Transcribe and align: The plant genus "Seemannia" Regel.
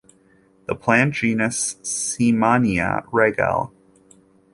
The 0.65 0.73
plant 0.73 1.13
genus 1.13 1.75
"Seemannia" 1.83 3.05
Regel. 3.11 3.71